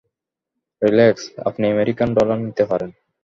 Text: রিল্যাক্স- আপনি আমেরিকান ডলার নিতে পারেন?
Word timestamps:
রিল্যাক্স- 0.81 1.23
আপনি 1.47 1.65
আমেরিকান 1.69 2.09
ডলার 2.17 2.37
নিতে 2.45 2.63
পারেন? 2.65 2.89